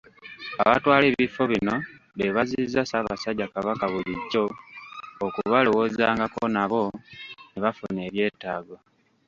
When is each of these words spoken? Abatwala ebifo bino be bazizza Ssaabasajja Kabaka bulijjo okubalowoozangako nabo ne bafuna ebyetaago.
Abatwala 0.63 1.05
ebifo 1.11 1.43
bino 1.51 1.75
be 2.17 2.25
bazizza 2.35 2.81
Ssaabasajja 2.85 3.45
Kabaka 3.53 3.85
bulijjo 3.93 4.45
okubalowoozangako 5.25 6.43
nabo 6.55 6.83
ne 7.51 7.59
bafuna 7.63 7.99
ebyetaago. 8.07 8.75